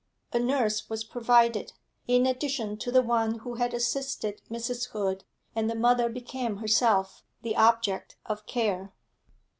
A 0.33 0.39
nurse 0.39 0.89
was 0.89 1.03
provided, 1.03 1.73
in 2.07 2.25
addition 2.25 2.75
to 2.77 2.91
the 2.91 3.03
one 3.03 3.35
who 3.37 3.53
had 3.61 3.71
assisted 3.71 4.41
Mrs. 4.49 4.89
Hood, 4.89 5.25
and 5.55 5.69
the 5.69 5.75
mother 5.75 6.09
became 6.09 6.57
herself 6.57 7.21
the 7.43 7.55
object 7.55 8.15
of 8.25 8.47
care. 8.47 8.93